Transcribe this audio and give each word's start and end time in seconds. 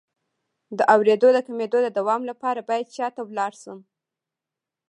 د 0.77 0.79
اوریدو 0.93 1.29
د 1.33 1.39
کمیدو 1.47 1.79
د 1.83 1.87
دوام 1.97 2.21
لپاره 2.29 2.59
باید 2.69 2.87
چا 2.95 3.07
ته 3.15 3.21
لاړ 3.37 3.51
شم؟ 3.61 3.79